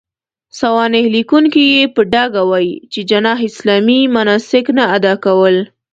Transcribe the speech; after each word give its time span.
سوانح 0.59 1.05
ليکونکي 1.15 1.63
يې 1.73 1.83
په 1.95 2.01
ډاګه 2.13 2.43
وايي، 2.49 2.73
چې 2.91 2.99
جناح 3.09 3.37
اسلامي 3.49 3.99
مناسک 4.15 4.65
نه 4.77 4.83
اداء 4.95 5.17
کول. 5.25 5.55